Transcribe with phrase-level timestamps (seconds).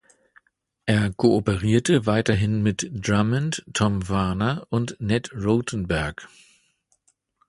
[0.87, 6.27] Er kooperierte weiterhin mit Drummond, Tom Varner und Ned Rothenberg.